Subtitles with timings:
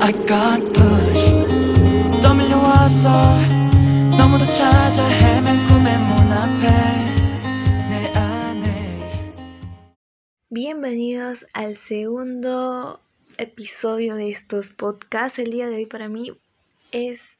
[0.00, 1.32] I got push
[2.20, 3.08] 떠밀려와서
[4.16, 6.68] 너무도 찾아 헤맨 꿈의 문 앞에
[7.88, 9.34] 내 안에
[10.50, 13.00] Bienvenidos al segundo
[13.38, 15.38] episodio de estos podcasts.
[15.38, 16.30] El día de hoy para mí
[16.92, 17.38] es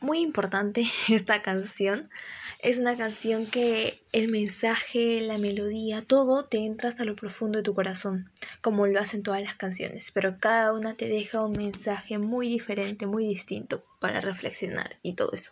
[0.00, 2.10] muy importante esta canción.
[2.58, 7.64] Es una canción que el mensaje, la melodía, todo te entra hasta lo profundo de
[7.64, 8.30] tu corazón,
[8.61, 13.05] como lo hacen todas las canciones, pero cada una te deja un mensaje muy diferente,
[13.05, 15.51] muy distinto para reflexionar y todo eso.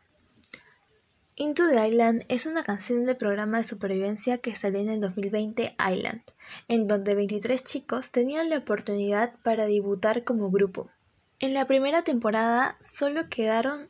[1.38, 5.76] Into the Island es una canción del programa de supervivencia que salió en el 2020
[5.92, 6.22] Island,
[6.70, 10.90] en donde 23 chicos tenían la oportunidad para debutar como grupo.
[11.40, 13.90] En la primera temporada solo quedaron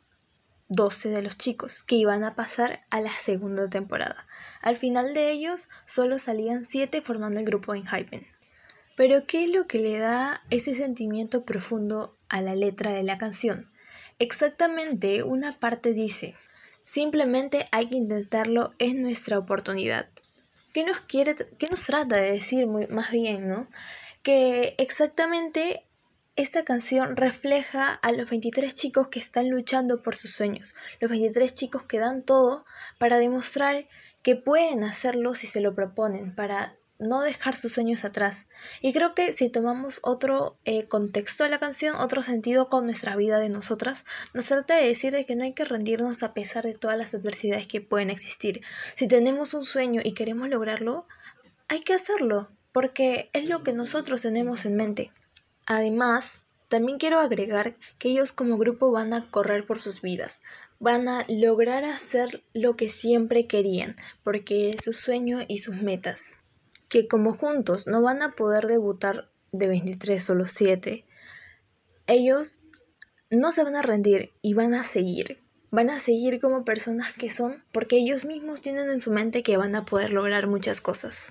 [0.70, 4.26] 12 de los chicos que iban a pasar a la segunda temporada.
[4.60, 8.26] Al final de ellos solo salían 7 formando el grupo en Hypen.
[8.96, 13.18] Pero ¿qué es lo que le da ese sentimiento profundo a la letra de la
[13.18, 13.70] canción?
[14.18, 16.34] Exactamente, una parte dice,
[16.82, 20.08] simplemente hay que intentarlo, es nuestra oportunidad.
[20.72, 23.68] ¿Qué nos, quiere, qué nos trata de decir muy, más bien, no?
[24.22, 25.84] Que exactamente
[26.36, 31.52] esta canción refleja a los 23 chicos que están luchando por sus sueños, los 23
[31.54, 32.64] chicos que dan todo
[32.98, 33.86] para demostrar
[34.22, 38.46] que pueden hacerlo si se lo proponen, para no dejar sus sueños atrás.
[38.80, 43.16] Y creo que si tomamos otro eh, contexto de la canción, otro sentido con nuestra
[43.16, 46.64] vida de nosotras, nos trata de decir de que no hay que rendirnos a pesar
[46.64, 48.62] de todas las adversidades que pueden existir.
[48.94, 51.06] Si tenemos un sueño y queremos lograrlo,
[51.68, 55.12] hay que hacerlo, porque es lo que nosotros tenemos en mente.
[55.66, 60.40] Además, también quiero agregar que ellos como grupo van a correr por sus vidas,
[60.78, 66.32] van a lograr hacer lo que siempre querían, porque es su sueño y sus metas.
[66.88, 71.04] Que como juntos no van a poder debutar de 23 solo 7,
[72.06, 72.60] ellos
[73.30, 75.42] no se van a rendir y van a seguir.
[75.70, 79.56] Van a seguir como personas que son porque ellos mismos tienen en su mente que
[79.56, 81.24] van a poder lograr muchas cosas.